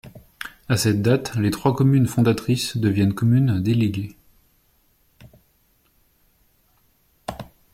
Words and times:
À 0.67 0.77
cette 0.77 1.03
date, 1.03 1.35
les 1.35 1.51
trois 1.51 1.75
communes 1.75 2.07
fondatrices 2.07 2.75
deviennent 2.75 3.13
communes 3.13 3.61
déléguées. 3.61 4.15